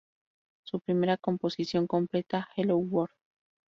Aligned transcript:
Su 0.63 0.79
primera 0.79 1.15
composición 1.17 1.85
completa, 1.85 2.49
"Hello 2.55 2.75
World! 2.77 3.13